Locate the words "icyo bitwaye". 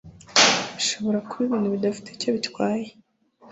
2.11-2.87